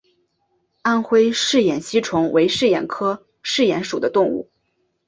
[0.81, 4.49] 安徽嗜眼吸虫为嗜眼科嗜眼属的动物。